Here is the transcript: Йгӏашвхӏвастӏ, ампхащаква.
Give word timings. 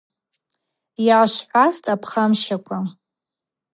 Йгӏашвхӏвастӏ, 1.05 1.87
ампхащаква. 1.93 2.77